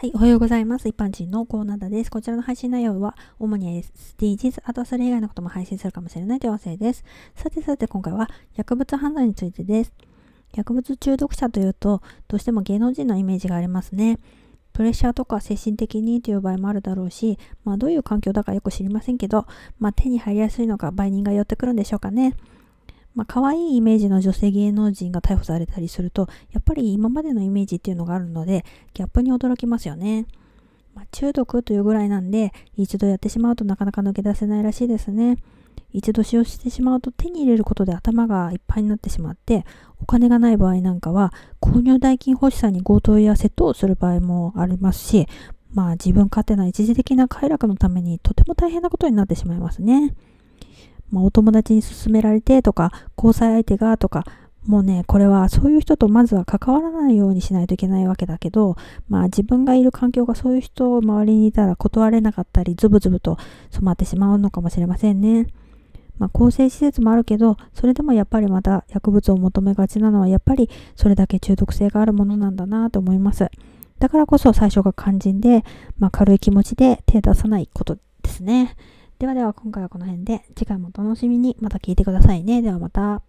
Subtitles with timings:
[0.00, 0.86] はい、おはようございます。
[0.86, 2.10] 一般人のコーナーです。
[2.12, 7.02] こちらの配信内容は、主に SDGs、あとはそれ以外のことも配信するかもしれない情勢です。
[7.34, 9.92] さてさて、今回は薬物判断についてです。
[10.54, 14.20] 薬物中毒者というと、どうしても芸能人のイメージがありますね。
[14.72, 19.48] プレッシャーとか精神的にという場合もあるだろうし、まあどういう環境だかよく知りませんけど、
[19.80, 22.36] まあ手に入りやすいのか売人が寄ってくるんでしょうかね。
[23.14, 28.64] まあ、可愛いイメージの女性芸能人が逮捕されたりすると、やっぱり今までのイメージっていうのがあるので、
[28.94, 30.26] ギャップに驚きますよね。
[30.94, 35.36] まあ、中毒というぐらいなんで、一度やってしまうとなかなか抜け出せないらしいですね。
[35.92, 39.64] 一度使用してしまうと手に入れることで頭がいっぱいになってしまって、
[40.00, 45.26] お金がない場合なんかは、購入代金欲しさに強盗や窃盗をする場合もありますし、
[45.72, 50.14] まあ自分勝手な一時的な快楽のためにとても大変なことになってしまいますね。
[51.10, 54.24] まあ、お友達に勧められてとか、交際相手がとか、
[54.68, 58.76] もうね、これはそういう人とまずは関わらないようにしないといけないわけだけど、
[59.08, 63.38] まあ自分がいる環境がそういう人を周りにいたら断れなかったり、ズブズブと
[63.70, 65.46] 染まってしまうのかもしれませんね。
[66.18, 73.48] まあ更生施設もあるけど、それでもやっぱりまた薬物を求めがちなのは、やっぱりそれだけ中毒性があるものなんだなと思います。
[73.98, 75.64] だからこそ最初が肝心で、
[75.98, 78.76] まあ軽い気持ちで手出さないことですね。
[79.18, 82.62] ではでは今回はこの辺で次回もお楽しみにまた聞いてくださいね。
[82.62, 83.27] ではまた。